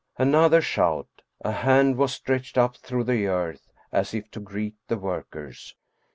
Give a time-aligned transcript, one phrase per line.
[0.17, 1.21] Another shout!
[1.41, 5.75] A hand was stretched up through the earth as if to greet the workers.